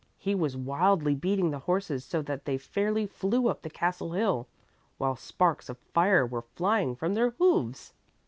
[0.17, 4.47] He was wildly beating the horses so that they fairly flew up the castle hill,
[4.97, 7.93] while sparks of fire were flying from their hoofs."